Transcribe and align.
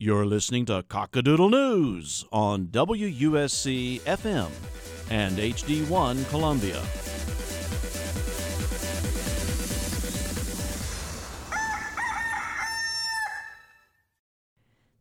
You're 0.00 0.26
listening 0.26 0.64
to 0.66 0.84
Cockadoodle 0.84 1.50
News 1.50 2.24
on 2.30 2.66
WUSC 2.66 4.00
FM 4.02 4.48
and 5.10 5.36
HD1 5.38 6.28
Columbia. 6.30 6.80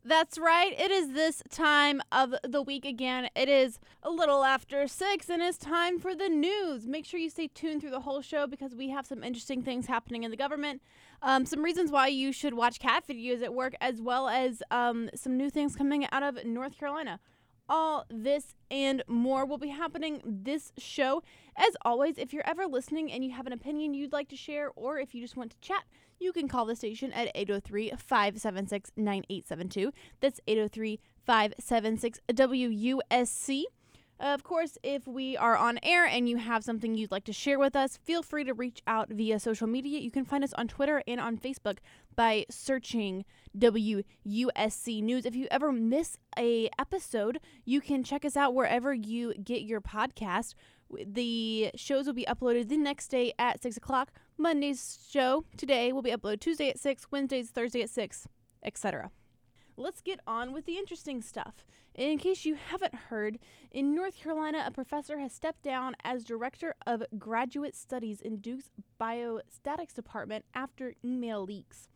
That's 0.04 0.40
right. 0.40 0.74
It 0.80 0.90
is 0.90 1.12
this 1.12 1.44
time 1.52 2.02
of 2.12 2.34
the 2.44 2.64
week 2.64 2.84
again. 2.84 3.30
It 3.36 3.50
is 3.50 3.78
a 4.02 4.10
little 4.10 4.44
after 4.44 4.88
six, 4.88 5.30
and 5.30 5.44
it's 5.44 5.60
time 5.60 6.00
for 6.00 6.16
the 6.16 6.30
news. 6.30 6.88
Make 6.88 7.06
sure 7.06 7.20
you 7.20 7.30
stay 7.30 7.50
tuned 7.50 7.82
through 7.82 7.92
the 7.92 8.00
whole 8.00 8.24
show 8.24 8.48
because 8.48 8.74
we 8.74 8.90
have 8.90 9.06
some 9.06 9.24
interesting 9.24 9.62
things 9.62 9.86
happening 9.86 10.24
in 10.24 10.32
the 10.32 10.38
government. 10.38 10.82
Um, 11.22 11.46
some 11.46 11.64
reasons 11.64 11.92
why 11.92 12.08
you 12.08 12.32
should 12.32 12.54
watch 12.54 12.80
cat 12.80 13.04
videos 13.08 13.42
at 13.42 13.54
work, 13.54 13.74
as 13.82 14.02
well 14.02 14.28
as 14.28 14.62
um, 14.72 15.10
some 15.16 15.36
new 15.36 15.50
things 15.50 15.76
coming 15.76 16.08
out 16.12 16.24
of 16.24 16.46
North 16.46 16.78
Carolina. 16.78 17.20
All 17.70 18.06
this 18.10 18.54
and 18.72 19.04
more 19.08 19.46
will 19.46 19.58
be 19.58 19.70
happening 19.70 20.22
this 20.24 20.72
show. 20.78 21.22
As 21.58 21.76
always, 21.84 22.18
if 22.18 22.32
you're 22.32 22.48
ever 22.48 22.66
listening 22.66 23.12
and 23.12 23.26
you 23.26 23.32
have 23.32 23.46
an 23.46 23.52
opinion 23.52 23.94
you'd 23.94 24.14
like 24.14 24.30
to 24.30 24.38
share, 24.38 24.72
or 24.76 25.00
if 25.00 25.14
you 25.14 25.22
just 25.22 25.36
want 25.36 25.52
to 25.52 25.60
chat, 25.60 25.84
you 26.20 26.32
can 26.32 26.48
call 26.48 26.66
the 26.66 26.76
station 26.76 27.12
at 27.14 27.30
803 27.36 27.92
576 27.98 28.92
9872. 28.96 29.92
That's 30.22 30.40
803 30.48 31.00
576 31.26 32.20
WUSC. 32.32 33.64
Of 34.20 34.44
course, 34.44 34.80
if 34.82 35.06
we 35.08 35.38
are 35.38 35.56
on 35.56 35.80
air 35.84 36.04
and 36.06 36.28
you 36.28 36.38
have 36.38 36.64
something 36.64 36.96
you'd 36.96 37.12
like 37.12 37.26
to 37.26 37.34
share 37.34 37.60
with 37.60 37.76
us, 37.76 37.98
feel 37.98 38.24
free 38.24 38.44
to 38.46 38.54
reach 38.54 38.82
out 38.88 39.10
via 39.10 39.40
social 39.40 39.68
media. 39.68 40.00
You 40.00 40.10
can 40.10 40.26
find 40.26 40.44
us 40.44 40.54
on 40.54 40.68
Twitter 40.68 41.04
and 41.08 41.20
on 41.20 41.38
Facebook 41.38 41.78
by 42.16 42.46
searching 42.50 43.26
WUSC 43.56 45.04
News. 45.04 45.26
If 45.26 45.36
you 45.36 45.48
ever 45.52 45.72
miss 45.72 46.18
a 46.38 46.68
episode, 46.80 47.40
you 47.64 47.80
can 47.80 48.04
check 48.04 48.26
us 48.26 48.36
out 48.36 48.56
wherever 48.56 48.92
you 48.92 49.36
get 49.36 49.62
your 49.62 49.82
podcast. 49.82 50.56
The 50.90 51.70
shows 51.76 52.08
will 52.08 52.14
be 52.14 52.26
uploaded 52.26 52.70
the 52.70 52.78
next 52.78 53.10
day 53.10 53.34
at 53.38 53.62
6 53.62 53.78
o'clock. 53.78 54.12
Monday's 54.36 55.08
show 55.12 55.46
today 55.58 55.92
will 55.94 56.02
be 56.02 56.12
uploaded 56.12 56.40
Tuesday 56.40 56.70
at 56.70 56.80
6, 56.80 57.12
Wednesday's 57.12 57.52
Thursday 57.52 57.84
at 57.84 57.90
6, 57.92 58.28
etc. 58.64 59.12
Let's 59.80 60.02
get 60.02 60.20
on 60.26 60.54
with 60.54 60.66
the 60.66 60.80
interesting 60.80 61.22
stuff. 61.22 61.64
In 61.94 62.18
case 62.18 62.46
you 62.46 62.56
haven't 62.56 62.96
heard, 62.96 63.38
in 63.70 63.94
North 63.94 64.18
Carolina, 64.18 64.64
a 64.66 64.72
professor 64.72 65.20
has 65.20 65.32
stepped 65.32 65.62
down 65.62 65.96
as 66.04 66.24
director 66.24 66.74
of 66.88 67.04
graduate 67.20 67.76
studies 67.76 68.20
in 68.20 68.38
Duke's 68.38 68.72
biostatics 69.00 69.94
department 69.94 70.46
after 70.56 70.96
email 71.06 71.46
leaks. 71.46 71.90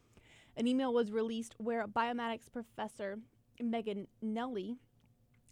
An 0.55 0.67
email 0.67 0.93
was 0.93 1.11
released 1.11 1.55
where 1.57 1.87
biomatics 1.87 2.51
professor 2.53 3.17
Megan 3.59 4.07
Neely 4.21 4.75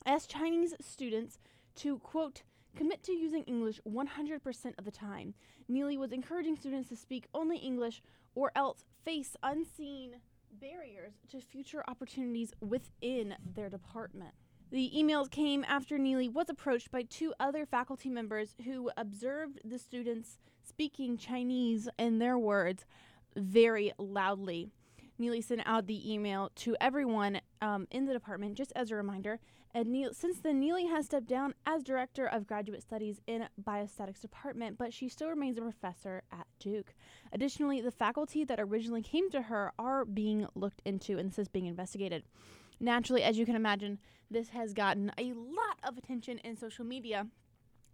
asked 0.05 0.29
Chinese 0.29 0.75
students 0.79 1.39
to, 1.77 1.97
quote, 1.97 2.43
commit 2.75 3.01
to 3.03 3.11
using 3.11 3.41
English 3.45 3.81
100% 3.87 4.73
of 4.77 4.85
the 4.85 4.91
time. 4.91 5.33
Neely 5.67 5.97
was 5.97 6.11
encouraging 6.11 6.57
students 6.57 6.89
to 6.89 6.95
speak 6.95 7.25
only 7.33 7.57
English 7.57 8.03
or 8.35 8.51
else 8.55 8.85
face 9.03 9.35
unseen 9.41 10.17
barriers 10.51 11.13
to 11.31 11.41
future 11.41 11.83
opportunities 11.87 12.53
within 12.61 13.35
their 13.55 13.69
department. 13.69 14.33
The 14.71 14.91
emails 14.95 15.31
came 15.31 15.65
after 15.67 15.97
Neely 15.97 16.29
was 16.29 16.47
approached 16.49 16.91
by 16.91 17.01
two 17.01 17.33
other 17.39 17.65
faculty 17.65 18.09
members 18.09 18.55
who 18.65 18.91
observed 18.95 19.59
the 19.63 19.79
students 19.79 20.37
speaking 20.63 21.17
Chinese 21.17 21.89
in 21.97 22.19
their 22.19 22.37
words 22.37 22.85
very 23.35 23.91
loudly. 23.97 24.69
Neely 25.17 25.41
sent 25.41 25.61
out 25.65 25.87
the 25.87 26.13
email 26.13 26.51
to 26.57 26.77
everyone 26.79 27.41
um, 27.61 27.87
in 27.89 28.05
the 28.05 28.13
department 28.13 28.55
just 28.55 28.71
as 28.75 28.91
a 28.91 28.95
reminder. 28.95 29.39
And 29.73 29.89
Neely, 29.91 30.13
since 30.13 30.39
then, 30.39 30.59
Neely 30.59 30.87
has 30.87 31.05
stepped 31.05 31.27
down 31.27 31.53
as 31.65 31.83
director 31.83 32.25
of 32.25 32.47
graduate 32.47 32.81
studies 32.81 33.21
in 33.27 33.47
biostatics 33.63 34.19
department, 34.19 34.79
but 34.79 34.93
she 34.93 35.07
still 35.09 35.29
remains 35.29 35.57
a 35.57 35.61
professor 35.61 36.23
at 36.31 36.47
Duke. 36.59 36.95
Additionally, 37.31 37.79
the 37.79 37.91
faculty 37.91 38.43
that 38.43 38.59
originally 38.59 39.03
came 39.03 39.29
to 39.29 39.43
her 39.43 39.71
are 39.77 40.05
being 40.05 40.47
looked 40.55 40.81
into, 40.85 41.19
and 41.19 41.29
this 41.29 41.37
is 41.37 41.47
being 41.47 41.67
investigated. 41.67 42.23
Naturally, 42.79 43.21
as 43.21 43.37
you 43.37 43.45
can 43.45 43.55
imagine, 43.55 43.99
this 44.31 44.49
has 44.49 44.73
gotten 44.73 45.11
a 45.17 45.33
lot 45.33 45.77
of 45.83 45.97
attention 45.97 46.39
in 46.39 46.55
social 46.57 46.85
media. 46.85 47.27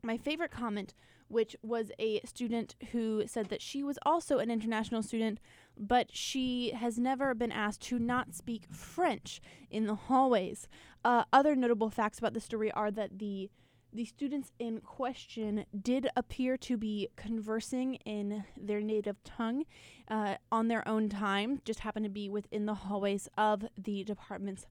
My 0.01 0.17
favorite 0.17 0.51
comment, 0.51 0.93
which 1.27 1.55
was 1.61 1.91
a 1.99 2.21
student 2.23 2.75
who 2.91 3.23
said 3.25 3.49
that 3.49 3.61
she 3.61 3.83
was 3.83 3.99
also 4.05 4.37
an 4.37 4.51
international 4.51 5.01
student, 5.01 5.39
but 5.77 6.15
she 6.15 6.71
has 6.71 6.97
never 6.97 7.33
been 7.33 7.51
asked 7.51 7.81
to 7.81 7.99
not 7.99 8.33
speak 8.33 8.63
French 8.71 9.41
in 9.69 9.85
the 9.85 9.95
hallways. 9.95 10.67
Uh, 11.03 11.23
other 11.31 11.55
notable 11.55 11.89
facts 11.89 12.19
about 12.19 12.33
the 12.33 12.41
story 12.41 12.71
are 12.71 12.91
that 12.91 13.19
the 13.19 13.49
the 13.95 14.05
students 14.05 14.51
in 14.59 14.81
question 14.81 15.65
did 15.81 16.09
appear 16.17 16.57
to 16.57 16.75
be 16.75 17.07
conversing 17.15 17.95
in 18.05 18.43
their 18.57 18.81
native 18.81 19.23
tongue 19.23 19.63
uh, 20.09 20.35
on 20.51 20.67
their 20.67 20.85
own 20.85 21.07
time, 21.07 21.61
just 21.63 21.79
happened 21.79 22.03
to 22.03 22.09
be 22.09 22.27
within 22.27 22.65
the 22.65 22.73
hallways 22.73 23.29
of 23.37 23.63
the 23.77 24.03
department's 24.03 24.65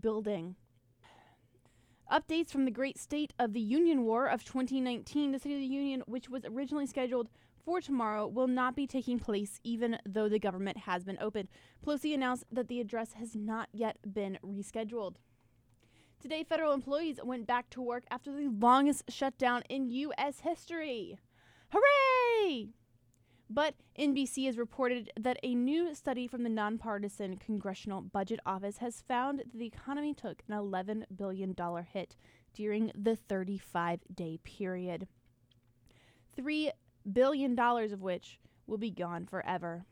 building. 0.00 0.56
Updates 2.10 2.50
from 2.50 2.64
the 2.64 2.70
Great 2.70 2.98
State 2.98 3.34
of 3.38 3.52
the 3.52 3.60
Union 3.60 4.04
War 4.04 4.26
of 4.26 4.44
2019. 4.44 5.32
The 5.32 5.38
State 5.38 5.54
of 5.54 5.60
the 5.60 5.66
Union, 5.66 6.02
which 6.06 6.28
was 6.28 6.44
originally 6.44 6.86
scheduled 6.86 7.28
for 7.64 7.80
tomorrow, 7.80 8.26
will 8.26 8.48
not 8.48 8.74
be 8.76 8.86
taking 8.86 9.18
place 9.18 9.60
even 9.62 9.98
though 10.06 10.28
the 10.28 10.38
government 10.38 10.78
has 10.78 11.04
been 11.04 11.18
opened. 11.20 11.48
Pelosi 11.84 12.14
announced 12.14 12.44
that 12.50 12.68
the 12.68 12.80
address 12.80 13.14
has 13.14 13.34
not 13.34 13.68
yet 13.72 13.98
been 14.12 14.38
rescheduled. 14.44 15.16
Today, 16.20 16.44
federal 16.44 16.72
employees 16.72 17.18
went 17.22 17.46
back 17.46 17.68
to 17.70 17.82
work 17.82 18.04
after 18.10 18.30
the 18.30 18.48
longest 18.48 19.04
shutdown 19.08 19.62
in 19.68 19.90
U.S. 19.90 20.40
history. 20.40 21.18
Hooray! 21.72 22.68
But 23.50 23.74
NBC 23.98 24.46
has 24.46 24.56
reported 24.56 25.10
that 25.18 25.38
a 25.42 25.54
new 25.54 25.94
study 25.94 26.26
from 26.26 26.42
the 26.42 26.48
nonpartisan 26.48 27.36
Congressional 27.36 28.00
Budget 28.00 28.40
Office 28.46 28.78
has 28.78 29.02
found 29.02 29.40
that 29.40 29.52
the 29.52 29.66
economy 29.66 30.14
took 30.14 30.42
an 30.48 30.54
$11 30.54 31.04
billion 31.14 31.54
hit 31.92 32.16
during 32.54 32.92
the 32.94 33.16
35 33.16 34.00
day 34.14 34.38
period. 34.42 35.08
$3 36.38 36.70
billion 37.10 37.54
dollars 37.54 37.92
of 37.92 38.02
which 38.02 38.38
will 38.66 38.78
be 38.78 38.90
gone 38.90 39.26
forever. 39.26 39.84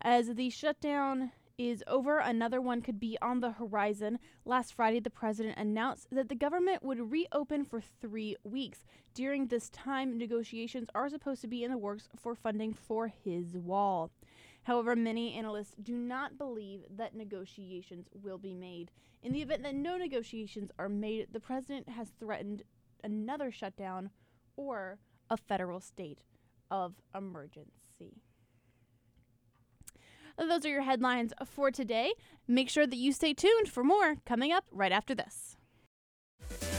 As 0.00 0.34
the 0.34 0.50
shutdown 0.50 1.32
is 1.58 1.82
over, 1.86 2.18
another 2.18 2.60
one 2.60 2.82
could 2.82 3.00
be 3.00 3.16
on 3.22 3.40
the 3.40 3.52
horizon. 3.52 4.18
Last 4.44 4.74
Friday, 4.74 5.00
the 5.00 5.10
president 5.10 5.56
announced 5.58 6.08
that 6.12 6.28
the 6.28 6.34
government 6.34 6.82
would 6.82 7.10
reopen 7.10 7.64
for 7.64 7.80
three 7.80 8.36
weeks. 8.44 8.84
During 9.14 9.46
this 9.46 9.70
time, 9.70 10.18
negotiations 10.18 10.88
are 10.94 11.08
supposed 11.08 11.40
to 11.40 11.48
be 11.48 11.64
in 11.64 11.70
the 11.70 11.78
works 11.78 12.08
for 12.14 12.34
funding 12.34 12.74
for 12.74 13.08
his 13.08 13.56
wall. 13.56 14.10
However, 14.64 14.94
many 14.94 15.34
analysts 15.34 15.74
do 15.82 15.96
not 15.96 16.36
believe 16.36 16.80
that 16.90 17.14
negotiations 17.14 18.08
will 18.12 18.38
be 18.38 18.52
made. 18.52 18.90
In 19.22 19.32
the 19.32 19.40
event 19.40 19.62
that 19.62 19.74
no 19.74 19.96
negotiations 19.96 20.70
are 20.78 20.88
made, 20.88 21.28
the 21.32 21.40
president 21.40 21.88
has 21.88 22.10
threatened 22.18 22.64
another 23.02 23.50
shutdown 23.50 24.10
or 24.56 24.98
a 25.30 25.36
federal 25.36 25.80
state 25.80 26.22
of 26.70 26.94
emergency. 27.14 28.22
Those 30.38 30.66
are 30.66 30.68
your 30.68 30.82
headlines 30.82 31.32
for 31.44 31.70
today. 31.70 32.12
Make 32.46 32.68
sure 32.68 32.86
that 32.86 32.96
you 32.96 33.12
stay 33.12 33.32
tuned 33.32 33.68
for 33.68 33.82
more 33.82 34.16
coming 34.26 34.52
up 34.52 34.64
right 34.70 34.92
after 34.92 35.14
this. 35.14 35.56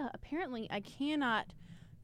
Uh, 0.00 0.10
apparently, 0.14 0.68
I 0.70 0.78
cannot 0.78 1.54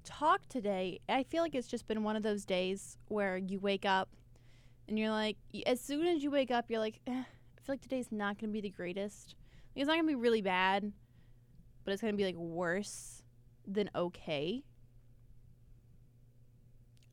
talk 0.03 0.49
today. 0.49 0.99
I 1.09 1.23
feel 1.23 1.43
like 1.43 1.55
it's 1.55 1.69
just 1.69 1.87
been 1.87 2.03
one 2.03 2.17
of 2.17 2.25
those 2.25 2.45
days 2.45 2.99
where 3.07 3.37
you 3.37 3.61
wake 3.61 3.85
up 3.85 4.09
and 4.89 4.99
you're 4.99 5.11
like, 5.11 5.37
as 5.67 5.81
soon 5.81 6.07
as 6.07 6.23
you 6.23 6.31
wake 6.31 6.51
up, 6.51 6.67
you're 6.69 6.81
like, 6.81 7.01
eh, 7.07 7.13
I 7.13 7.61
feel 7.61 7.75
like 7.75 7.83
today's 7.83 8.11
not 8.11 8.39
going 8.39 8.51
to 8.51 8.53
be 8.53 8.61
the 8.61 8.71
greatest. 8.71 9.35
It's 9.75 9.87
not 9.87 9.97
to 9.97 10.05
be 10.05 10.15
really 10.15 10.43
bad, 10.43 10.93
but 11.85 11.93
it's 11.93 12.03
to 12.13 12.17
be 12.17 12.25
like 12.25 12.37
worse 12.37 13.23
than 13.67 13.91
okay. 13.95 14.63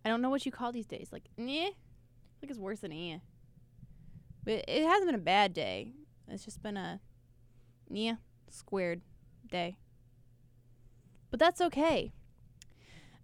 I 0.04 0.10
don't 0.10 0.22
know 0.22 0.30
what 0.30 0.46
you 0.46 0.52
call 0.52 0.72
these 0.72 0.88
days. 0.88 1.10
Like, 1.12 1.26
eh. 1.38 1.70
Like 2.42 2.50
it's 2.50 2.60
worse 2.60 2.80
than 2.80 2.92
eh. 2.92 3.18
But 4.44 4.66
it 4.68 4.86
hasn't 4.86 5.08
been 5.08 5.16
a 5.16 5.24
bad 5.24 5.54
day. 5.54 5.94
It's 6.28 6.46
just 6.46 6.64
been 6.64 6.78
a 6.78 7.00
yeah, 7.90 8.16
squared 8.50 9.02
day. 9.50 9.78
But 11.30 11.40
that's 11.40 11.62
okay. 11.62 12.12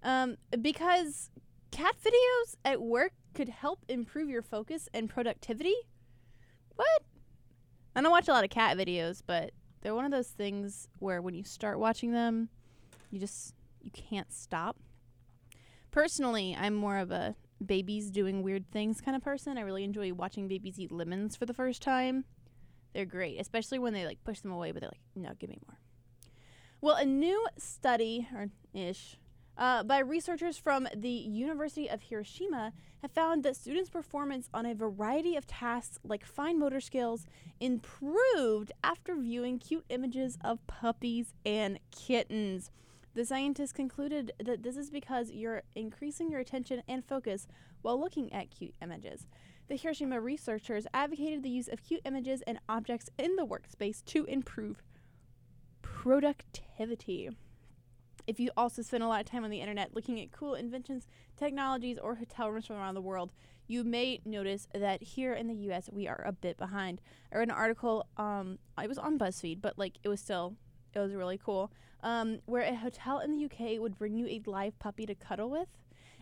Um, 0.03 0.37
because 0.61 1.29
cat 1.71 1.95
videos 2.03 2.55
at 2.63 2.81
work 2.81 3.13
could 3.33 3.49
help 3.49 3.85
improve 3.87 4.29
your 4.29 4.41
focus 4.41 4.87
and 4.93 5.09
productivity. 5.09 5.75
What? 6.75 7.03
I 7.97 8.01
don't 8.01 8.11
watch 8.11 8.27
a 8.27 8.31
lot 8.31 8.43
of 8.43 8.51
cat 8.51 8.77
videos, 8.77 9.23
but 9.25 9.53
they're 9.81 9.95
one 9.95 10.05
of 10.05 10.11
those 10.11 10.27
things 10.27 10.87
where 10.99 11.19
when 11.19 11.33
you 11.33 11.43
start 11.43 11.79
watching 11.79 12.11
them, 12.11 12.49
you 13.09 13.19
just 13.19 13.55
you 13.81 13.89
can't 13.89 14.31
stop. 14.31 14.77
Personally, 15.89 16.55
I'm 16.55 16.75
more 16.75 16.99
of 16.99 17.09
a 17.09 17.35
babies 17.65 18.11
doing 18.11 18.43
weird 18.43 18.69
things 18.69 19.01
kind 19.01 19.17
of 19.17 19.23
person. 19.23 19.57
I 19.57 19.61
really 19.61 19.83
enjoy 19.83 20.13
watching 20.13 20.47
babies 20.47 20.77
eat 20.77 20.91
lemons 20.91 21.35
for 21.35 21.47
the 21.47 21.55
first 21.55 21.81
time. 21.81 22.25
They're 22.93 23.03
great, 23.03 23.41
especially 23.41 23.79
when 23.79 23.93
they 23.93 24.05
like 24.05 24.23
push 24.23 24.41
them 24.41 24.51
away, 24.51 24.71
but 24.71 24.81
they're 24.81 24.91
like, 24.91 25.01
no, 25.15 25.31
give 25.39 25.49
me 25.49 25.57
more. 25.67 25.79
Well, 26.81 26.97
a 26.97 27.05
new 27.05 27.47
study, 27.57 28.27
or 28.31 28.49
ish, 28.75 29.17
uh, 29.57 29.83
by 29.83 29.99
researchers 29.99 30.57
from 30.57 30.87
the 30.95 31.09
University 31.09 31.89
of 31.89 32.03
Hiroshima 32.03 32.73
have 33.01 33.11
found 33.11 33.43
that 33.43 33.55
students' 33.55 33.89
performance 33.89 34.49
on 34.53 34.65
a 34.65 34.75
variety 34.75 35.35
of 35.35 35.47
tasks 35.47 35.97
like 36.03 36.25
fine 36.25 36.59
motor 36.59 36.79
skills 36.79 37.25
improved 37.59 38.71
after 38.83 39.15
viewing 39.15 39.59
cute 39.59 39.85
images 39.89 40.37
of 40.43 40.65
puppies 40.67 41.33
and 41.45 41.79
kittens. 41.91 42.71
The 43.15 43.25
scientists 43.25 43.73
concluded 43.73 44.31
that 44.43 44.61
this 44.61 44.77
is 44.77 44.91
because 44.91 45.31
you're 45.31 45.63
increasing 45.73 46.29
your 46.29 46.39
attention 46.39 46.83
and 46.87 47.03
focus 47.03 47.47
while 47.81 47.99
looking 47.99 48.31
at 48.31 48.51
cute 48.51 48.75
images. 48.81 49.25
The 49.69 49.75
Hiroshima 49.75 50.21
researchers 50.21 50.85
advocated 50.93 51.41
the 51.41 51.49
use 51.49 51.67
of 51.67 51.83
cute 51.83 52.01
images 52.05 52.43
and 52.45 52.59
objects 52.69 53.09
in 53.17 53.35
the 53.35 53.45
workspace 53.45 54.05
to 54.05 54.25
improve 54.25 54.83
productivity. 55.81 57.31
If 58.27 58.41
you 58.41 58.51
also 58.57 58.81
spend 58.81 59.03
a 59.03 59.07
lot 59.07 59.21
of 59.21 59.25
time 59.25 59.45
on 59.45 59.49
the 59.49 59.61
internet 59.61 59.95
looking 59.95 60.19
at 60.19 60.33
cool 60.33 60.53
inventions, 60.55 61.07
technologies, 61.37 61.97
or 61.97 62.15
hotel 62.15 62.51
rooms 62.51 62.65
from 62.65 62.75
around 62.75 62.95
the 62.95 63.01
world, 63.01 63.31
you 63.67 63.85
may 63.85 64.19
notice 64.25 64.67
that 64.73 65.01
here 65.01 65.33
in 65.33 65.47
the 65.47 65.71
US 65.71 65.89
we 65.91 66.07
are 66.07 66.23
a 66.25 66.33
bit 66.33 66.57
behind. 66.57 67.01
I 67.33 67.37
read 67.37 67.47
an 67.47 67.55
article, 67.55 68.05
um, 68.17 68.59
it 68.81 68.89
was 68.89 68.97
on 68.97 69.17
BuzzFeed, 69.17 69.61
but 69.61 69.77
like 69.77 69.97
it 70.03 70.09
was 70.09 70.19
still, 70.19 70.55
it 70.93 70.99
was 70.99 71.13
really 71.13 71.37
cool, 71.37 71.71
um, 72.03 72.39
where 72.45 72.63
a 72.63 72.75
hotel 72.75 73.19
in 73.19 73.31
the 73.31 73.45
UK 73.45 73.79
would 73.79 73.97
bring 73.97 74.17
you 74.17 74.27
a 74.27 74.41
live 74.45 74.77
puppy 74.77 75.05
to 75.05 75.15
cuddle 75.15 75.49
with. 75.49 75.69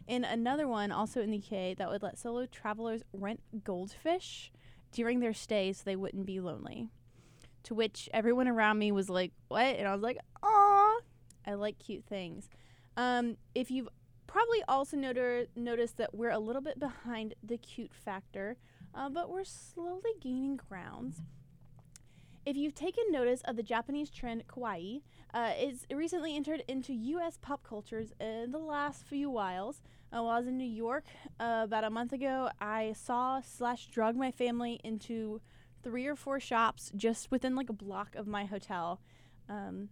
And 0.08 0.26
another 0.26 0.68
one, 0.68 0.92
also 0.92 1.22
in 1.22 1.32
the 1.32 1.38
UK, 1.38 1.78
that 1.78 1.90
would 1.90 2.04
let 2.04 2.20
solo 2.20 2.46
travelers 2.46 3.02
rent 3.14 3.42
goldfish 3.64 4.52
during 4.92 5.20
their 5.20 5.34
stay 5.34 5.74
so 5.74 5.82
they 5.84 5.96
wouldn't 5.96 6.28
be 6.28 6.40
lonely. 6.40 6.90
To 7.64 7.74
which 7.74 8.08
everyone 8.14 8.48
around 8.48 8.78
me 8.78 8.92
was 8.92 9.10
like, 9.10 9.32
What? 9.48 9.76
And 9.76 9.88
I 9.88 9.94
was 9.94 10.04
like, 10.04 10.20
Aw, 10.44 10.65
I 11.46 11.54
like 11.54 11.80
cute 11.80 12.06
things. 12.06 12.50
Um, 12.98 13.38
if 13.54 13.70
you've 13.70 13.90
probably 14.28 14.64
also 14.68 14.98
noter- 14.98 15.48
noticed 15.56 15.98
that 15.98 16.14
we're 16.14 16.32
a 16.32 16.40
little 16.40 16.62
bit 16.62 16.80
behind 16.80 17.36
the 17.44 17.58
cute 17.58 17.94
factor, 17.94 18.58
uh, 18.94 19.10
but 19.10 19.30
we're 19.30 19.44
slowly 19.44 20.12
gaining 20.20 20.58
grounds. 20.58 21.22
If 22.46 22.56
you've 22.56 22.76
taken 22.76 23.06
notice 23.10 23.42
of 23.46 23.56
the 23.56 23.64
Japanese 23.64 24.12
trend 24.12 24.48
kawaii, 24.48 25.02
uh, 25.34 25.52
it's 25.56 25.86
recently 25.92 26.36
entered 26.36 26.64
into 26.68 26.94
U.S. 26.94 27.38
pop 27.42 27.64
cultures 27.64 28.14
in 28.20 28.52
the 28.52 28.60
last 28.60 29.04
few 29.04 29.30
whiles. 29.30 29.82
Uh, 30.14 30.22
while 30.22 30.36
I 30.36 30.38
was 30.38 30.48
in 30.48 30.58
New 30.58 30.64
York 30.64 31.06
uh, 31.40 31.62
about 31.64 31.84
a 31.84 31.90
month 31.90 32.14
ago, 32.14 32.50
I 32.62 32.94
saw 32.94 33.42
slash 33.42 33.88
drug 33.88 34.16
my 34.16 34.32
family 34.32 34.80
into 34.84 35.42
three 35.84 36.06
or 36.06 36.16
four 36.16 36.40
shops 36.40 36.92
just 36.96 37.32
within 37.32 37.56
like 37.56 37.70
a 37.70 37.74
block 37.74 38.16
of 38.16 38.28
my 38.28 38.46
hotel. 38.46 39.02
Um, 39.50 39.90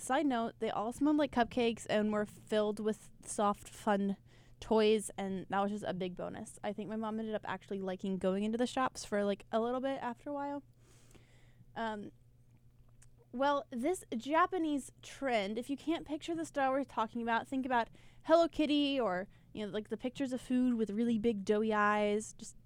side 0.00 0.26
note, 0.26 0.54
they 0.58 0.70
all 0.70 0.92
smelled 0.92 1.16
like 1.16 1.32
cupcakes 1.32 1.86
and 1.88 2.12
were 2.12 2.26
filled 2.26 2.80
with 2.80 3.08
soft, 3.24 3.68
fun 3.68 4.16
toys, 4.60 5.10
and 5.18 5.46
that 5.50 5.62
was 5.62 5.70
just 5.70 5.84
a 5.86 5.94
big 5.94 6.16
bonus. 6.16 6.58
I 6.64 6.72
think 6.72 6.88
my 6.88 6.96
mom 6.96 7.18
ended 7.18 7.34
up 7.34 7.44
actually 7.46 7.80
liking 7.80 8.18
going 8.18 8.44
into 8.44 8.58
the 8.58 8.66
shops 8.66 9.04
for 9.04 9.24
like 9.24 9.44
a 9.52 9.60
little 9.60 9.80
bit 9.80 9.98
after 10.02 10.30
a 10.30 10.32
while. 10.32 10.62
Um, 11.76 12.10
well, 13.32 13.64
this 13.70 14.04
Japanese 14.16 14.90
trend, 15.02 15.58
if 15.58 15.68
you 15.68 15.76
can't 15.76 16.06
picture 16.06 16.34
the 16.34 16.46
style 16.46 16.72
we're 16.72 16.84
talking 16.84 17.20
about, 17.22 17.46
think 17.46 17.66
about 17.66 17.88
Hello 18.22 18.48
Kitty 18.48 18.98
or, 18.98 19.28
you 19.52 19.66
know, 19.66 19.72
like 19.72 19.90
the 19.90 19.96
pictures 19.96 20.32
of 20.32 20.40
food 20.40 20.74
with 20.74 20.90
really 20.90 21.18
big 21.18 21.44
doughy 21.44 21.74
eyes, 21.74 22.34
just 22.38 22.56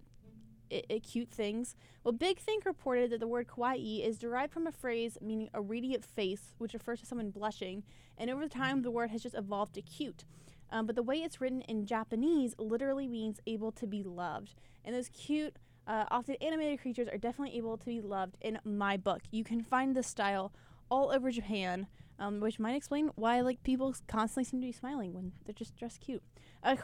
I- 0.73 0.99
cute 0.99 1.31
things. 1.31 1.75
Well, 2.05 2.13
Big 2.13 2.39
Think 2.39 2.65
reported 2.65 3.11
that 3.11 3.21
the 3.21 3.27
word 3.27 3.47
kawaii 3.47 4.07
is 4.07 4.19
derived 4.19 4.53
from 4.53 4.67
a 4.67 4.73
phrase 4.73 5.19
meaning 5.21 5.51
a 5.53 5.61
radiant 5.61 6.05
face, 6.05 6.55
which 6.59 6.75
refers 6.75 7.01
to 7.01 7.07
someone 7.07 7.31
blushing, 7.31 7.83
and 8.17 8.31
over 8.31 8.49
time 8.49 8.83
the 8.83 8.91
word 8.91 9.11
has 9.11 9.23
just 9.23 9.35
evolved 9.35 9.75
to 9.75 9.83
cute. 9.83 10.25
Um, 10.71 10.87
but 10.87 10.95
the 10.95 11.03
way 11.03 11.17
it's 11.17 11.41
written 11.41 11.63
in 11.63 11.87
Japanese 11.87 12.55
literally 12.59 13.09
means 13.09 13.41
able 13.47 13.73
to 13.73 13.87
be 13.87 14.03
loved. 14.03 14.55
And 14.85 14.95
those 14.95 15.09
cute, 15.09 15.57
uh, 15.87 16.05
often 16.11 16.37
animated 16.41 16.81
creatures 16.81 17.09
are 17.09 17.19
definitely 17.19 17.57
able 17.57 17.77
to 17.77 17.87
be 17.87 18.01
loved 18.01 18.37
in 18.41 18.59
my 18.65 18.97
book. 18.97 19.23
You 19.31 19.43
can 19.43 19.63
find 19.63 19.97
this 19.97 20.07
style 20.07 20.53
all 20.91 21.11
over 21.11 21.31
Japan, 21.31 21.87
um, 22.21 22.39
which 22.39 22.61
might 22.61 22.77
explain 22.77 23.11
why 23.17 23.41
like 23.41 23.63
people 23.63 23.95
constantly 24.07 24.45
seem 24.45 24.61
to 24.61 24.67
be 24.67 24.73
smiling 24.73 25.15
when 25.15 25.33
they're 25.45 25.55
just 25.55 25.77
dressed 25.77 26.01
cute. 26.01 26.23
Uh, 26.63 26.77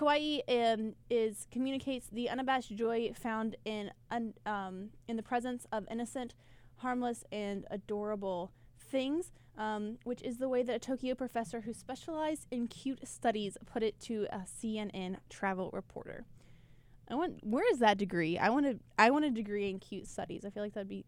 um, 0.49 0.95
is 1.11 1.47
communicates 1.53 2.09
the 2.11 2.31
unabashed 2.31 2.75
joy 2.75 3.13
found 3.15 3.57
in 3.67 3.91
un, 4.11 4.33
um, 4.47 4.89
in 5.07 5.17
the 5.17 5.23
presence 5.23 5.67
of 5.71 5.87
innocent, 5.91 6.35
harmless, 6.77 7.23
and 7.31 7.67
adorable 7.71 8.51
things. 8.81 9.31
Um, 9.59 9.97
which 10.05 10.21
is 10.21 10.37
the 10.37 10.51
way 10.51 10.63
that 10.63 10.77
a 10.77 10.79
Tokyo 10.79 11.15
professor 11.15 11.63
who 11.63 11.73
specialized 11.73 12.47
in 12.51 12.69
cute 12.69 13.09
studies 13.09 13.57
put 13.65 13.83
it 13.83 13.99
to 14.01 14.27
a 14.31 14.41
CNN 14.41 15.17
travel 15.31 15.71
reporter. 15.73 16.27
I 17.09 17.15
want 17.15 17.39
where 17.43 17.65
is 17.73 17.79
that 17.79 17.97
degree? 17.97 18.37
I 18.37 18.51
want 18.51 18.67
to 18.67 18.79
I 18.99 19.11
want 19.11 19.25
a 19.25 19.31
degree 19.31 19.71
in 19.71 19.79
cute 19.79 20.09
studies. 20.09 20.45
I 20.45 20.51
feel 20.51 20.63
like 20.63 20.75
that'd 20.75 20.89
be 20.89 21.07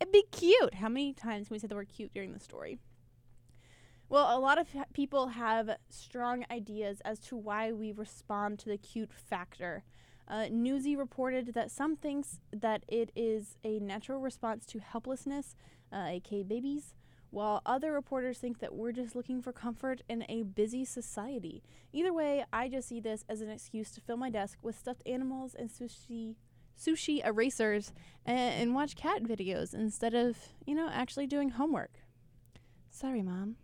it'd 0.00 0.12
be 0.12 0.24
cute. 0.30 0.74
How 0.74 0.90
many 0.90 1.14
times 1.14 1.48
can 1.48 1.54
we 1.54 1.58
say 1.58 1.66
the 1.66 1.74
word 1.74 1.88
cute 1.88 2.12
during 2.12 2.34
the 2.34 2.40
story? 2.40 2.78
Well, 4.08 4.36
a 4.36 4.38
lot 4.38 4.58
of 4.58 4.68
people 4.92 5.28
have 5.28 5.78
strong 5.90 6.44
ideas 6.48 7.00
as 7.04 7.18
to 7.20 7.36
why 7.36 7.72
we 7.72 7.90
respond 7.90 8.60
to 8.60 8.68
the 8.68 8.78
cute 8.78 9.12
factor. 9.12 9.82
Uh, 10.28 10.46
Newsy 10.50 10.94
reported 10.94 11.54
that 11.54 11.72
some 11.72 11.96
thinks 11.96 12.38
that 12.52 12.84
it 12.86 13.10
is 13.16 13.56
a 13.64 13.80
natural 13.80 14.20
response 14.20 14.64
to 14.66 14.78
helplessness, 14.78 15.56
uh, 15.92 16.06
aka 16.08 16.44
babies, 16.44 16.94
while 17.30 17.62
other 17.66 17.92
reporters 17.92 18.38
think 18.38 18.60
that 18.60 18.74
we're 18.74 18.92
just 18.92 19.16
looking 19.16 19.42
for 19.42 19.52
comfort 19.52 20.02
in 20.08 20.24
a 20.28 20.44
busy 20.44 20.84
society. 20.84 21.62
Either 21.92 22.12
way, 22.12 22.44
I 22.52 22.68
just 22.68 22.88
see 22.88 23.00
this 23.00 23.24
as 23.28 23.40
an 23.40 23.50
excuse 23.50 23.90
to 23.92 24.00
fill 24.00 24.16
my 24.16 24.30
desk 24.30 24.58
with 24.62 24.78
stuffed 24.78 25.02
animals 25.04 25.54
and 25.54 25.68
sushi 25.68 26.36
sushi 26.78 27.24
erasers 27.26 27.92
and, 28.26 28.38
and 28.38 28.74
watch 28.74 28.96
cat 28.96 29.22
videos 29.22 29.74
instead 29.74 30.14
of, 30.14 30.36
you 30.66 30.74
know, 30.74 30.88
actually 30.92 31.26
doing 31.26 31.50
homework. 31.50 31.92
Sorry, 32.90 33.22
mom. 33.22 33.56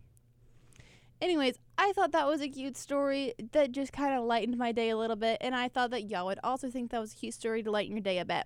Anyways, 1.23 1.57
I 1.77 1.93
thought 1.93 2.11
that 2.11 2.27
was 2.27 2.41
a 2.41 2.49
cute 2.49 2.75
story 2.75 3.33
that 3.53 3.71
just 3.71 3.93
kind 3.93 4.13
of 4.13 4.25
lightened 4.25 4.57
my 4.57 4.73
day 4.73 4.89
a 4.89 4.97
little 4.97 5.15
bit, 5.15 5.37
and 5.39 5.55
I 5.55 5.69
thought 5.69 5.91
that 5.91 6.09
y'all 6.09 6.25
would 6.25 6.39
also 6.43 6.69
think 6.69 6.91
that 6.91 6.99
was 6.99 7.13
a 7.13 7.15
cute 7.15 7.33
story 7.33 7.63
to 7.63 7.71
lighten 7.71 7.95
your 7.95 8.03
day 8.03 8.19
a 8.19 8.25
bit. 8.25 8.43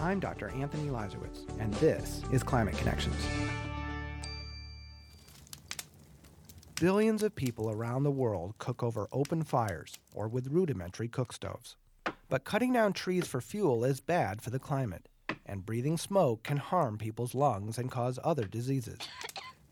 I'm 0.00 0.18
Dr. 0.18 0.48
Anthony 0.48 0.90
Leiserowitz, 0.90 1.44
and 1.60 1.72
this 1.74 2.22
is 2.32 2.42
Climate 2.42 2.76
Connections. 2.76 3.14
Billions 6.80 7.22
of 7.22 7.36
people 7.36 7.70
around 7.70 8.02
the 8.02 8.10
world 8.10 8.54
cook 8.58 8.82
over 8.82 9.06
open 9.12 9.44
fires 9.44 10.00
or 10.12 10.26
with 10.26 10.48
rudimentary 10.48 11.06
cook 11.06 11.32
stoves. 11.32 11.76
But 12.32 12.44
cutting 12.44 12.72
down 12.72 12.94
trees 12.94 13.26
for 13.26 13.42
fuel 13.42 13.84
is 13.84 14.00
bad 14.00 14.40
for 14.40 14.48
the 14.48 14.58
climate, 14.58 15.06
and 15.44 15.66
breathing 15.66 15.98
smoke 15.98 16.42
can 16.42 16.56
harm 16.56 16.96
people's 16.96 17.34
lungs 17.34 17.76
and 17.76 17.90
cause 17.90 18.18
other 18.24 18.46
diseases. 18.46 18.96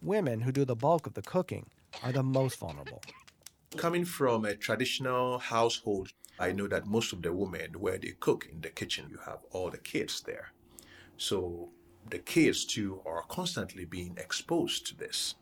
Women 0.02 0.42
who 0.42 0.52
do 0.52 0.66
the 0.66 0.76
bulk 0.76 1.06
of 1.06 1.14
the 1.14 1.22
cooking 1.22 1.70
are 2.02 2.12
the 2.12 2.22
most 2.22 2.58
vulnerable. 2.58 3.00
Coming 3.78 4.04
from 4.04 4.44
a 4.44 4.54
traditional 4.54 5.38
household, 5.38 6.12
I 6.38 6.52
know 6.52 6.68
that 6.68 6.86
most 6.86 7.14
of 7.14 7.22
the 7.22 7.32
women, 7.32 7.80
where 7.80 7.96
they 7.96 8.12
cook 8.20 8.46
in 8.52 8.60
the 8.60 8.68
kitchen, 8.68 9.06
you 9.08 9.20
have 9.24 9.38
all 9.52 9.70
the 9.70 9.78
kids 9.78 10.20
there. 10.20 10.52
So 11.16 11.70
the 12.10 12.18
kids 12.18 12.66
too 12.66 13.00
are 13.06 13.22
constantly 13.22 13.86
being 13.86 14.18
exposed 14.18 14.86
to 14.88 14.98
this. 14.98 15.34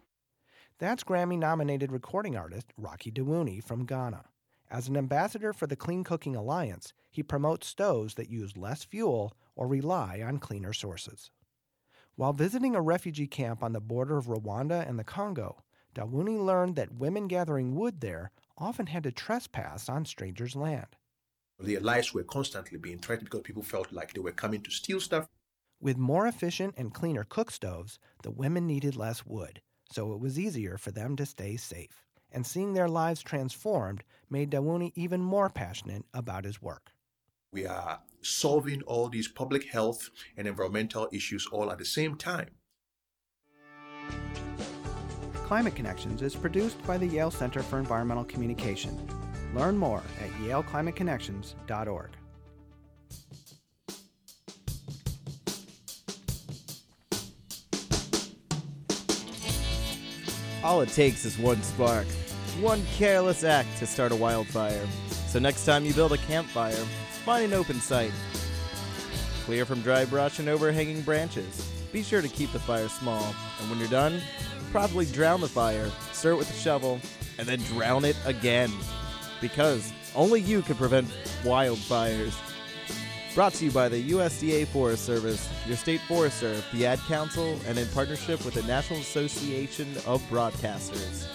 That's 0.78 1.02
Grammy 1.02 1.36
nominated 1.36 1.90
recording 1.90 2.36
artist 2.36 2.72
Rocky 2.76 3.10
Dawuni 3.10 3.60
from 3.60 3.86
Ghana. 3.86 4.22
As 4.70 4.86
an 4.86 4.98
ambassador 4.98 5.54
for 5.54 5.66
the 5.66 5.76
Clean 5.76 6.04
Cooking 6.04 6.36
Alliance, 6.36 6.92
he 7.10 7.22
promotes 7.22 7.66
stoves 7.66 8.14
that 8.14 8.28
use 8.28 8.56
less 8.56 8.84
fuel 8.84 9.34
or 9.56 9.66
rely 9.66 10.20
on 10.20 10.38
cleaner 10.38 10.74
sources. 10.74 11.30
While 12.16 12.34
visiting 12.34 12.76
a 12.76 12.82
refugee 12.82 13.26
camp 13.26 13.62
on 13.62 13.72
the 13.72 13.80
border 13.80 14.18
of 14.18 14.26
Rwanda 14.26 14.86
and 14.86 14.98
the 14.98 15.04
Congo, 15.04 15.62
Dawuni 15.94 16.38
learned 16.38 16.76
that 16.76 16.92
women 16.92 17.28
gathering 17.28 17.76
wood 17.76 18.00
there 18.00 18.30
often 18.58 18.86
had 18.86 19.04
to 19.04 19.12
trespass 19.12 19.88
on 19.88 20.04
strangers' 20.04 20.56
land. 20.56 20.96
Their 21.58 21.80
lives 21.80 22.12
were 22.12 22.22
constantly 22.22 22.78
being 22.78 22.98
threatened 22.98 23.30
because 23.30 23.42
people 23.42 23.62
felt 23.62 23.90
like 23.90 24.12
they 24.12 24.20
were 24.20 24.32
coming 24.32 24.62
to 24.62 24.70
steal 24.70 25.00
stuff. 25.00 25.28
With 25.80 25.96
more 25.96 26.26
efficient 26.26 26.74
and 26.76 26.92
cleaner 26.92 27.24
cook 27.24 27.50
stoves, 27.50 27.98
the 28.22 28.30
women 28.30 28.66
needed 28.66 28.96
less 28.96 29.24
wood, 29.24 29.62
so 29.90 30.12
it 30.12 30.20
was 30.20 30.38
easier 30.38 30.76
for 30.76 30.90
them 30.90 31.16
to 31.16 31.24
stay 31.24 31.56
safe. 31.56 32.04
And 32.30 32.46
seeing 32.46 32.74
their 32.74 32.88
lives 32.88 33.22
transformed 33.22 34.04
made 34.30 34.50
Dawuni 34.50 34.92
even 34.94 35.20
more 35.20 35.48
passionate 35.48 36.04
about 36.12 36.44
his 36.44 36.60
work. 36.60 36.92
We 37.52 37.66
are 37.66 38.00
solving 38.20 38.82
all 38.82 39.08
these 39.08 39.28
public 39.28 39.64
health 39.64 40.10
and 40.36 40.46
environmental 40.46 41.08
issues 41.12 41.46
all 41.50 41.70
at 41.70 41.78
the 41.78 41.84
same 41.84 42.16
time. 42.16 42.50
Climate 45.46 45.74
Connections 45.74 46.20
is 46.20 46.34
produced 46.36 46.84
by 46.86 46.98
the 46.98 47.06
Yale 47.06 47.30
Center 47.30 47.62
for 47.62 47.78
Environmental 47.78 48.24
Communication. 48.24 48.94
Learn 49.54 49.78
more 49.78 50.02
at 50.22 50.30
yaleclimateconnections.org. 50.42 52.10
All 60.64 60.80
it 60.80 60.88
takes 60.88 61.24
is 61.24 61.38
one 61.38 61.62
spark, 61.62 62.06
one 62.60 62.82
careless 62.96 63.44
act 63.44 63.76
to 63.78 63.86
start 63.86 64.10
a 64.10 64.16
wildfire. 64.16 64.86
So 65.28 65.38
next 65.38 65.64
time 65.64 65.84
you 65.84 65.94
build 65.94 66.12
a 66.12 66.18
campfire, 66.18 66.72
find 67.24 67.44
an 67.44 67.52
open 67.52 67.80
site. 67.80 68.12
Clear 69.44 69.64
from 69.64 69.82
dry 69.82 70.04
brush 70.04 70.40
and 70.40 70.48
overhanging 70.48 71.02
branches. 71.02 71.70
Be 71.92 72.02
sure 72.02 72.20
to 72.20 72.28
keep 72.28 72.50
the 72.52 72.58
fire 72.58 72.88
small, 72.88 73.34
and 73.60 73.70
when 73.70 73.78
you're 73.78 73.88
done, 73.88 74.20
properly 74.72 75.06
drown 75.06 75.40
the 75.40 75.48
fire, 75.48 75.90
stir 76.12 76.32
it 76.32 76.36
with 76.36 76.50
a 76.50 76.58
shovel, 76.58 77.00
and 77.38 77.46
then 77.46 77.60
drown 77.60 78.04
it 78.04 78.16
again. 78.26 78.72
Because 79.40 79.92
only 80.16 80.40
you 80.40 80.62
can 80.62 80.74
prevent 80.74 81.06
wildfires. 81.44 82.34
Brought 83.34 83.52
to 83.54 83.64
you 83.66 83.70
by 83.70 83.88
the 83.88 84.10
USDA 84.10 84.66
Forest 84.66 85.04
Service, 85.04 85.48
your 85.66 85.76
state 85.76 86.00
forester, 86.08 86.56
the 86.72 86.86
Ad 86.86 86.98
Council, 87.00 87.56
and 87.66 87.78
in 87.78 87.86
partnership 87.88 88.44
with 88.44 88.54
the 88.54 88.62
National 88.64 88.98
Association 88.98 89.86
of 90.06 90.20
Broadcasters. 90.28 91.26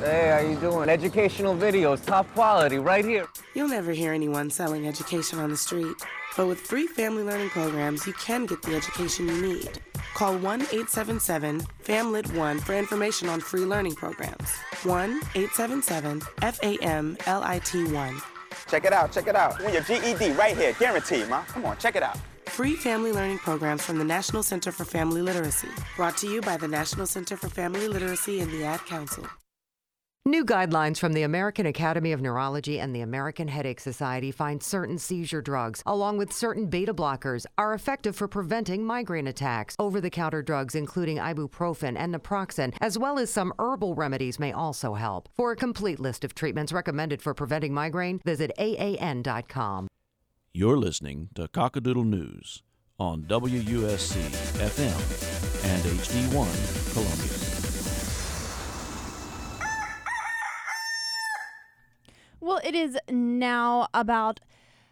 Hey, 0.00 0.28
how 0.30 0.40
you 0.40 0.56
doing? 0.56 0.88
Educational 0.88 1.54
videos, 1.54 2.04
top 2.04 2.26
quality, 2.34 2.78
right 2.78 3.04
here. 3.04 3.26
You'll 3.54 3.68
never 3.68 3.92
hear 3.92 4.12
anyone 4.12 4.50
selling 4.50 4.88
education 4.88 5.38
on 5.38 5.50
the 5.50 5.56
street. 5.56 5.96
But 6.36 6.48
with 6.48 6.58
free 6.60 6.88
family 6.88 7.22
learning 7.22 7.50
programs, 7.50 8.06
you 8.06 8.12
can 8.14 8.46
get 8.46 8.60
the 8.62 8.74
education 8.74 9.28
you 9.28 9.40
need. 9.40 9.80
Call 10.14 10.38
1 10.38 10.60
877 10.60 11.60
FAMLIT 11.80 12.36
1 12.36 12.58
for 12.60 12.74
information 12.74 13.28
on 13.28 13.40
free 13.40 13.64
learning 13.64 13.96
programs. 13.96 14.48
1 14.84 15.10
877 15.34 16.20
FAMLIT 16.40 17.92
1. 17.92 18.22
Check 18.68 18.84
it 18.84 18.92
out, 18.92 19.12
check 19.12 19.26
it 19.26 19.34
out. 19.34 19.58
Win 19.60 19.74
your 19.74 19.82
GED 19.82 20.32
right 20.32 20.56
here, 20.56 20.72
guaranteed, 20.78 21.28
ma. 21.28 21.42
Come 21.42 21.64
on, 21.66 21.76
check 21.78 21.96
it 21.96 22.02
out. 22.04 22.16
Free 22.46 22.76
family 22.76 23.10
learning 23.10 23.38
programs 23.38 23.82
from 23.82 23.98
the 23.98 24.04
National 24.04 24.44
Center 24.44 24.70
for 24.70 24.84
Family 24.84 25.20
Literacy. 25.20 25.68
Brought 25.96 26.16
to 26.18 26.28
you 26.28 26.40
by 26.40 26.56
the 26.56 26.68
National 26.68 27.06
Center 27.06 27.36
for 27.36 27.48
Family 27.48 27.88
Literacy 27.88 28.40
and 28.40 28.52
the 28.52 28.64
Ad 28.64 28.80
Council. 28.86 29.26
New 30.26 30.42
guidelines 30.42 30.96
from 30.96 31.12
the 31.12 31.22
American 31.22 31.66
Academy 31.66 32.10
of 32.10 32.22
Neurology 32.22 32.80
and 32.80 32.96
the 32.96 33.02
American 33.02 33.46
Headache 33.46 33.78
Society 33.78 34.30
find 34.30 34.62
certain 34.62 34.96
seizure 34.96 35.42
drugs, 35.42 35.82
along 35.84 36.16
with 36.16 36.32
certain 36.32 36.64
beta 36.64 36.94
blockers, 36.94 37.44
are 37.58 37.74
effective 37.74 38.16
for 38.16 38.26
preventing 38.26 38.86
migraine 38.86 39.26
attacks. 39.26 39.76
Over 39.78 40.00
the 40.00 40.08
counter 40.08 40.40
drugs, 40.40 40.74
including 40.74 41.18
ibuprofen 41.18 41.94
and 41.98 42.14
naproxen, 42.14 42.74
as 42.80 42.96
well 42.96 43.18
as 43.18 43.30
some 43.30 43.52
herbal 43.58 43.96
remedies, 43.96 44.38
may 44.38 44.50
also 44.50 44.94
help. 44.94 45.28
For 45.36 45.52
a 45.52 45.56
complete 45.56 46.00
list 46.00 46.24
of 46.24 46.34
treatments 46.34 46.72
recommended 46.72 47.20
for 47.20 47.34
preventing 47.34 47.74
migraine, 47.74 48.18
visit 48.24 48.50
AAN.com. 48.58 49.88
You're 50.54 50.78
listening 50.78 51.28
to 51.34 51.48
Cockadoodle 51.48 52.06
News 52.06 52.62
on 52.98 53.24
WUSC 53.24 54.16
FM 54.56 55.64
and 55.66 55.82
HD1 55.82 56.92
Columbia. 56.94 57.53
It 62.64 62.74
is 62.74 62.98
now 63.10 63.88
about 63.92 64.40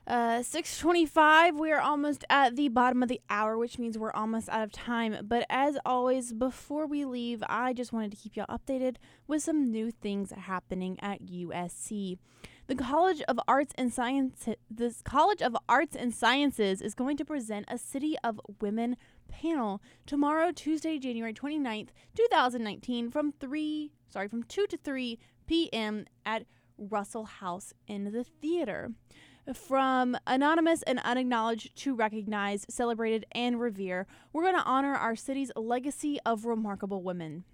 uh, 0.07 0.43
6:25. 0.43 1.59
We 1.59 1.73
are 1.73 1.81
almost 1.81 2.25
at 2.29 2.57
the 2.57 2.69
bottom 2.69 3.03
of 3.03 3.09
the 3.09 3.21
hour, 3.31 3.57
which 3.57 3.79
means 3.79 3.97
we're 3.97 4.13
almost 4.13 4.49
out 4.51 4.63
of 4.63 4.73
time. 4.73 5.17
But 5.23 5.47
as 5.49 5.79
always, 5.87 6.33
before 6.33 6.87
we 6.87 7.05
leave, 7.05 7.43
I 7.49 7.73
just 7.73 7.93
wanted 7.93 8.11
to 8.11 8.17
keep 8.17 8.37
y'all 8.37 8.47
updated 8.47 8.97
with 9.27 9.43
some 9.43 9.71
new 9.71 9.91
things 9.91 10.33
happening 10.33 10.99
at 11.01 11.25
USC. 11.25 12.19
The 12.67 12.75
College 12.77 13.23
of 13.23 13.41
Arts 13.49 13.73
and 13.77 13.93
Science, 13.93 14.49
the 14.71 14.95
College 15.05 15.43
of 15.43 15.57
Arts 15.69 15.97
and 15.97 16.15
Sciences 16.15 16.81
is 16.81 16.95
going 16.95 17.17
to 17.17 17.25
present 17.25 17.67
a 17.69 17.79
City 17.79 18.17
of 18.23 18.41
Women 18.61 18.97
panel 19.29 19.81
tomorrow, 20.07 20.53
Tuesday, 20.53 20.99
January 20.99 21.35
29th, 21.35 21.89
2019 22.17 23.11
from 23.11 23.33
3, 23.33 23.93
sorry, 24.09 24.29
from 24.29 24.43
2 24.45 24.67
to 24.67 24.77
3 24.77 25.19
p.m. 25.47 26.07
at 26.25 26.45
Russell 26.91 27.25
House 27.25 27.73
in 27.87 28.13
the 28.13 28.25
theater. 28.25 28.93
From 29.55 30.17
anonymous 30.27 30.83
and 30.83 31.01
unacknowledged 31.01 31.77
to 31.79 31.97
recognized, 31.97 32.71
celebrated, 32.71 33.27
and 33.33 33.61
revere, 33.61 34.07
we're 34.33 34.45
going 34.45 34.55
to 34.55 34.63
honor 34.63 34.95
our 34.95 35.17
city's 35.17 35.51
legacy 35.57 36.19
of 36.25 36.45
remarkable 36.45 37.03
women. 37.03 37.45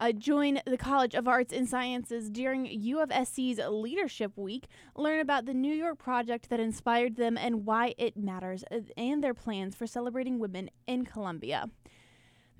Uh, 0.00 0.12
join 0.12 0.60
the 0.66 0.78
College 0.78 1.14
of 1.14 1.28
Arts 1.28 1.52
and 1.52 1.68
Sciences 1.68 2.30
during 2.30 2.64
U 2.64 3.00
of 3.00 3.12
SC's 3.12 3.58
Leadership 3.58 4.38
Week. 4.38 4.66
Learn 4.96 5.20
about 5.20 5.44
the 5.44 5.52
New 5.52 5.74
York 5.74 5.98
project 5.98 6.48
that 6.48 6.58
inspired 6.58 7.16
them 7.16 7.36
and 7.36 7.66
why 7.66 7.94
it 7.98 8.16
matters, 8.16 8.64
uh, 8.70 8.78
and 8.96 9.22
their 9.22 9.34
plans 9.34 9.74
for 9.74 9.86
celebrating 9.86 10.38
women 10.38 10.70
in 10.86 11.04
Columbia. 11.04 11.66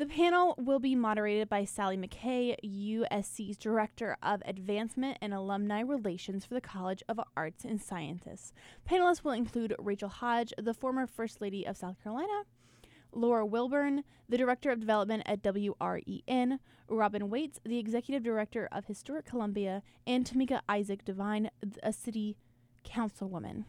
The 0.01 0.07
panel 0.07 0.55
will 0.57 0.79
be 0.79 0.95
moderated 0.95 1.51
by 1.51 1.67
Sally 1.67 1.99
McKay, 1.99 2.57
USC's 2.65 3.59
Director 3.59 4.17
of 4.23 4.43
Advancement 4.47 5.19
and 5.21 5.35
Alumni 5.35 5.81
Relations 5.81 6.47
for 6.47 6.55
the 6.55 6.61
College 6.63 7.03
of 7.07 7.21
Arts 7.37 7.67
and 7.67 7.79
Sciences. 7.79 8.55
Panelists 8.89 9.23
will 9.23 9.33
include 9.33 9.77
Rachel 9.79 10.09
Hodges, 10.09 10.55
the 10.57 10.73
former 10.73 11.07
First 11.07 11.43
Lady 11.43 11.67
of 11.67 11.77
South 11.77 12.03
Carolina, 12.03 12.45
Laura 13.13 13.45
Wilburn, 13.45 14.05
the 14.27 14.39
Director 14.39 14.71
of 14.71 14.81
Development 14.81 15.23
at 15.27 15.43
WREN, 15.43 16.61
Robin 16.89 17.29
Waites, 17.29 17.61
the 17.67 17.79
Executive 17.79 18.23
Director 18.23 18.71
of 18.73 18.87
Historic 18.87 19.27
Columbia, 19.27 19.83
and 20.07 20.25
Tamika 20.25 20.63
Isaac 20.67 21.05
Devine, 21.05 21.51
a 21.83 21.93
City 21.93 22.39
Councilwoman. 22.87 23.65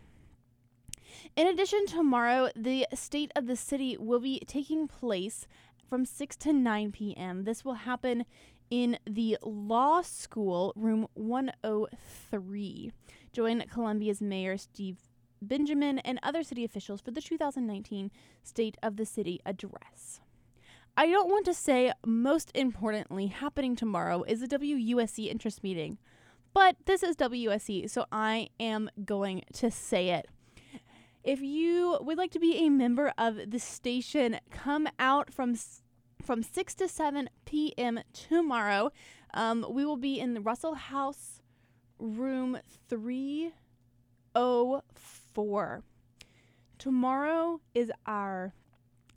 In 1.36 1.48
addition, 1.48 1.86
tomorrow, 1.86 2.50
the 2.56 2.88
State 2.94 3.32
of 3.36 3.48
the 3.48 3.56
City 3.56 3.98
will 4.00 4.20
be 4.20 4.40
taking 4.48 4.88
place 4.88 5.48
from 5.92 6.06
6 6.06 6.38
to 6.38 6.54
9 6.54 6.94
p.m. 6.94 7.44
This 7.44 7.66
will 7.66 7.74
happen 7.74 8.24
in 8.70 8.98
the 9.06 9.38
Law 9.44 10.02
School, 10.02 10.72
room 10.78 11.06
103. 11.16 12.92
Join 13.34 13.64
Columbia's 13.70 14.22
Mayor 14.22 14.56
Steve 14.56 15.00
Benjamin 15.42 16.00
and 16.00 16.18
other 16.24 16.44
city 16.44 16.64
officials 16.64 17.02
for 17.02 17.12
the 17.12 17.20
2019 17.20 18.10
State 18.42 18.78
of 18.82 18.96
the 18.96 19.06
City 19.06 19.42
address. 19.46 20.22
I 20.96 21.08
don't 21.08 21.30
want 21.30 21.44
to 21.48 21.54
say 21.54 21.92
most 22.06 22.54
importantly 22.56 23.28
happening 23.28 23.76
tomorrow 23.76 24.24
is 24.24 24.40
the 24.40 24.48
WUSC 24.48 25.28
interest 25.28 25.62
meeting, 25.62 25.98
but 26.54 26.78
this 26.86 27.04
is 27.04 27.18
WUSC, 27.18 27.90
so 27.90 28.06
I 28.14 28.48
am 28.62 28.90
going 29.04 29.44
to 29.56 29.70
say 29.70 30.12
it. 30.12 30.30
If 31.24 31.42
you 31.42 31.98
would 32.02 32.18
like 32.18 32.32
to 32.32 32.40
be 32.40 32.66
a 32.66 32.70
member 32.70 33.14
of 33.18 33.52
the 33.52 33.60
station, 33.60 34.40
come 34.50 34.88
out 34.98 35.32
from 35.32 35.56
from 36.22 36.42
6 36.44 36.76
to 36.76 36.88
7 36.88 37.30
p.m. 37.46 38.00
tomorrow. 38.14 38.92
Um, 39.34 39.66
we 39.70 39.84
will 39.86 39.98
be 39.98 40.20
in 40.20 40.36
the 40.36 40.42
Russell 40.42 40.76
House, 40.76 41.42
room 41.98 42.60
304. 42.90 45.84
Tomorrow 46.78 47.62
is 47.74 47.92
our 48.06 48.54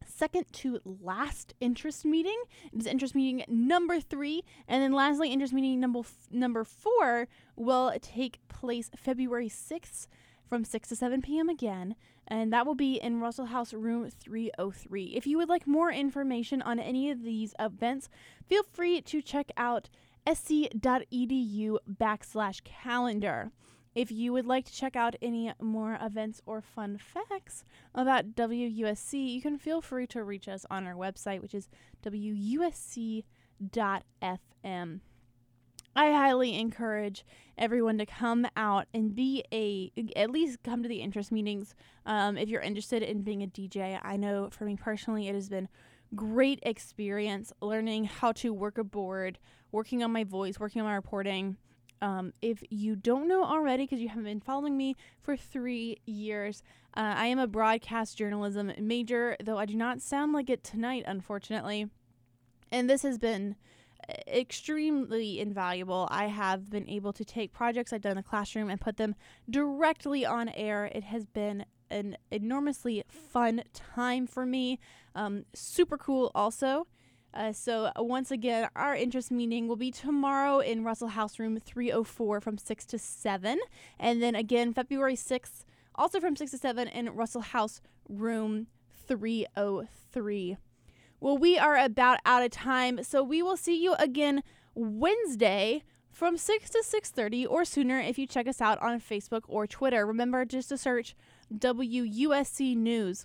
second 0.06 0.46
to 0.52 0.80
last 0.84 1.54
interest 1.60 2.04
meeting. 2.04 2.40
It's 2.72 2.86
interest 2.86 3.14
meeting 3.14 3.44
number 3.48 4.00
three, 4.00 4.42
and 4.68 4.82
then 4.82 4.92
lastly, 4.92 5.32
interest 5.32 5.52
meeting 5.52 5.80
number 5.80 6.00
f- 6.00 6.28
number 6.30 6.64
four 6.64 7.28
will 7.56 7.92
take 8.00 8.38
place 8.48 8.90
February 8.96 9.48
sixth 9.48 10.08
from 10.48 10.64
6 10.64 10.88
to 10.88 10.96
7 10.96 11.22
p.m. 11.22 11.48
again, 11.48 11.94
and 12.26 12.52
that 12.52 12.66
will 12.66 12.74
be 12.74 12.94
in 12.94 13.20
Russell 13.20 13.46
House 13.46 13.72
Room 13.72 14.08
303. 14.10 15.04
If 15.16 15.26
you 15.26 15.36
would 15.38 15.48
like 15.48 15.66
more 15.66 15.90
information 15.90 16.62
on 16.62 16.78
any 16.78 17.10
of 17.10 17.22
these 17.22 17.54
events, 17.58 18.08
feel 18.46 18.62
free 18.62 19.00
to 19.02 19.22
check 19.22 19.50
out 19.56 19.88
sc.edu 20.26 21.76
backslash 21.88 22.64
calendar. 22.64 23.50
If 23.94 24.10
you 24.10 24.32
would 24.32 24.46
like 24.46 24.64
to 24.64 24.72
check 24.72 24.96
out 24.96 25.14
any 25.22 25.52
more 25.60 25.96
events 26.00 26.40
or 26.46 26.60
fun 26.60 26.98
facts 26.98 27.64
about 27.94 28.34
WUSC, 28.34 29.32
you 29.32 29.40
can 29.40 29.56
feel 29.56 29.80
free 29.80 30.08
to 30.08 30.24
reach 30.24 30.48
us 30.48 30.66
on 30.68 30.86
our 30.86 30.94
website, 30.94 31.40
which 31.40 31.54
is 31.54 31.68
wusc.fm. 32.04 33.22
I 35.96 36.10
highly 36.10 36.58
encourage 36.58 37.24
everyone 37.56 37.98
to 37.98 38.06
come 38.06 38.46
out 38.56 38.86
and 38.92 39.14
be 39.14 39.44
a 39.52 39.92
at 40.16 40.30
least 40.30 40.62
come 40.64 40.82
to 40.82 40.88
the 40.88 41.00
interest 41.00 41.30
meetings 41.30 41.74
um, 42.04 42.36
if 42.36 42.48
you're 42.48 42.60
interested 42.60 43.02
in 43.02 43.22
being 43.22 43.42
a 43.42 43.46
DJ. 43.46 43.98
I 44.02 44.16
know 44.16 44.48
for 44.50 44.64
me 44.64 44.76
personally, 44.76 45.28
it 45.28 45.34
has 45.34 45.48
been 45.48 45.68
great 46.14 46.58
experience 46.62 47.52
learning 47.60 48.04
how 48.04 48.32
to 48.32 48.52
work 48.52 48.78
a 48.78 48.84
board, 48.84 49.38
working 49.72 50.02
on 50.02 50.12
my 50.12 50.24
voice, 50.24 50.58
working 50.58 50.82
on 50.82 50.88
my 50.88 50.94
reporting. 50.94 51.56
Um, 52.02 52.32
if 52.42 52.62
you 52.70 52.96
don't 52.96 53.28
know 53.28 53.44
already, 53.44 53.84
because 53.84 54.00
you 54.00 54.08
haven't 54.08 54.24
been 54.24 54.40
following 54.40 54.76
me 54.76 54.96
for 55.22 55.36
three 55.36 55.98
years, 56.04 56.62
uh, 56.96 57.14
I 57.16 57.26
am 57.26 57.38
a 57.38 57.46
broadcast 57.46 58.18
journalism 58.18 58.72
major, 58.78 59.36
though 59.42 59.58
I 59.58 59.64
do 59.64 59.74
not 59.74 60.02
sound 60.02 60.32
like 60.32 60.50
it 60.50 60.62
tonight, 60.62 61.04
unfortunately. 61.06 61.88
And 62.70 62.90
this 62.90 63.02
has 63.02 63.18
been 63.18 63.56
extremely 64.26 65.40
invaluable. 65.40 66.08
I 66.10 66.26
have 66.26 66.70
been 66.70 66.88
able 66.88 67.12
to 67.12 67.24
take 67.24 67.52
projects 67.52 67.92
I've 67.92 68.02
done 68.02 68.12
in 68.12 68.16
the 68.16 68.22
classroom 68.22 68.70
and 68.70 68.80
put 68.80 68.96
them 68.96 69.14
directly 69.48 70.24
on 70.24 70.48
air. 70.50 70.86
It 70.86 71.04
has 71.04 71.26
been 71.26 71.64
an 71.90 72.16
enormously 72.30 73.04
fun 73.08 73.62
time 73.72 74.26
for 74.26 74.44
me. 74.46 74.78
Um, 75.14 75.44
super 75.54 75.96
cool, 75.96 76.30
also. 76.34 76.86
Uh, 77.32 77.52
so, 77.52 77.86
uh, 77.86 78.02
once 78.02 78.30
again, 78.30 78.68
our 78.76 78.94
interest 78.94 79.30
meeting 79.30 79.66
will 79.66 79.76
be 79.76 79.90
tomorrow 79.90 80.60
in 80.60 80.84
Russell 80.84 81.08
House 81.08 81.38
Room 81.38 81.58
304 81.58 82.40
from 82.40 82.58
6 82.58 82.86
to 82.86 82.98
7. 82.98 83.58
And 83.98 84.22
then 84.22 84.36
again, 84.36 84.72
February 84.72 85.16
6th, 85.16 85.64
also 85.96 86.20
from 86.20 86.36
6 86.36 86.52
to 86.52 86.58
7 86.58 86.86
in 86.88 87.10
Russell 87.10 87.40
House 87.40 87.80
Room 88.08 88.68
303. 89.06 90.56
Well, 91.24 91.38
we 91.38 91.58
are 91.58 91.78
about 91.78 92.18
out 92.26 92.42
of 92.42 92.50
time, 92.50 93.02
so 93.02 93.22
we 93.22 93.42
will 93.42 93.56
see 93.56 93.82
you 93.82 93.94
again 93.94 94.42
Wednesday 94.74 95.82
from 96.12 96.36
6 96.36 96.68
to 96.68 96.82
6:30 96.84 97.46
or 97.46 97.64
sooner 97.64 97.98
if 97.98 98.18
you 98.18 98.26
check 98.26 98.46
us 98.46 98.60
out 98.60 98.78
on 98.82 99.00
Facebook 99.00 99.44
or 99.48 99.66
Twitter. 99.66 100.04
Remember 100.04 100.44
just 100.44 100.68
to 100.68 100.76
search 100.76 101.16
WUSC 101.50 102.76
News. 102.76 103.24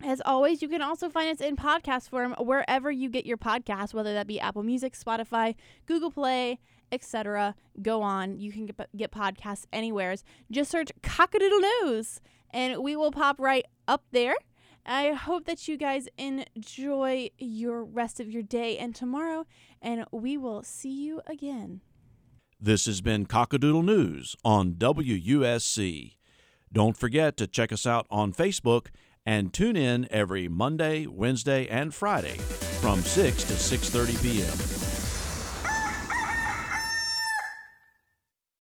As 0.00 0.22
always, 0.24 0.62
you 0.62 0.68
can 0.68 0.80
also 0.80 1.10
find 1.10 1.28
us 1.28 1.44
in 1.44 1.56
podcast 1.56 2.08
form 2.08 2.36
wherever 2.38 2.88
you 2.88 3.10
get 3.10 3.26
your 3.26 3.36
podcasts, 3.36 3.92
whether 3.92 4.14
that 4.14 4.28
be 4.28 4.38
Apple 4.38 4.62
Music, 4.62 4.94
Spotify, 4.94 5.56
Google 5.86 6.12
Play, 6.12 6.60
etc. 6.92 7.56
Go 7.82 8.00
on, 8.00 8.38
you 8.38 8.52
can 8.52 8.66
get, 8.66 8.96
get 8.96 9.10
podcasts 9.10 9.66
anywheres. 9.72 10.22
Just 10.52 10.70
search 10.70 10.92
Cockadoodle 11.02 11.64
News, 11.82 12.20
and 12.50 12.80
we 12.80 12.94
will 12.94 13.10
pop 13.10 13.40
right 13.40 13.64
up 13.88 14.04
there. 14.12 14.36
I 14.88 15.12
hope 15.12 15.44
that 15.44 15.68
you 15.68 15.76
guys 15.76 16.08
enjoy 16.16 17.28
your 17.36 17.84
rest 17.84 18.20
of 18.20 18.30
your 18.30 18.42
day 18.42 18.78
and 18.78 18.94
tomorrow, 18.94 19.44
and 19.82 20.06
we 20.10 20.38
will 20.38 20.62
see 20.62 21.04
you 21.04 21.20
again. 21.26 21.82
This 22.58 22.86
has 22.86 23.02
been 23.02 23.26
Cockadoodle 23.26 23.84
News 23.84 24.34
on 24.44 24.72
WUSC. 24.72 26.16
Don't 26.72 26.96
forget 26.96 27.36
to 27.36 27.46
check 27.46 27.70
us 27.70 27.86
out 27.86 28.06
on 28.10 28.32
Facebook 28.32 28.86
and 29.26 29.52
tune 29.52 29.76
in 29.76 30.08
every 30.10 30.48
Monday, 30.48 31.06
Wednesday, 31.06 31.68
and 31.68 31.94
Friday 31.94 32.38
from 32.80 33.02
6 33.02 33.44
to 33.44 33.52
6:30 33.52 34.22
p.m. 34.22 34.77